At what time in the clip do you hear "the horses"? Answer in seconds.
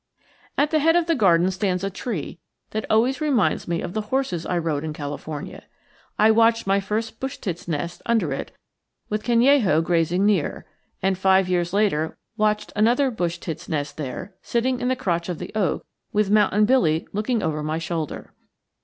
3.93-4.47